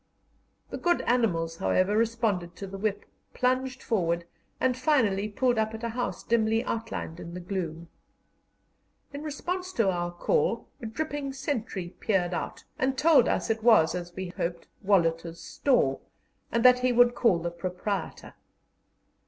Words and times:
The 0.71 0.79
good 0.79 1.01
animals, 1.01 1.57
however, 1.57 1.95
responded 1.95 2.55
to 2.55 2.65
the 2.65 2.79
whip, 2.79 3.05
plunged 3.35 3.83
forward, 3.83 4.25
and 4.59 4.75
finally 4.75 5.29
pulled 5.29 5.59
up 5.59 5.75
at 5.75 5.83
a 5.83 5.89
house 5.89 6.23
dimly 6.23 6.63
outlined 6.63 7.19
in 7.19 7.35
the 7.35 7.39
gloom. 7.39 7.87
In 9.13 9.21
response 9.21 9.71
to 9.73 9.91
our 9.91 10.11
call, 10.11 10.67
a 10.81 10.87
dripping 10.87 11.33
sentry 11.33 11.89
peered 11.99 12.33
out, 12.33 12.63
and 12.79 12.97
told 12.97 13.27
us 13.27 13.51
it 13.51 13.61
was, 13.61 13.93
as 13.93 14.11
we 14.15 14.29
hoped, 14.29 14.65
Wolhuter's 14.83 15.39
store, 15.39 15.99
and 16.51 16.65
that 16.65 16.79
he 16.79 16.91
would 16.91 17.13
call 17.13 17.37
the 17.37 17.51
proprietor. 17.51 18.33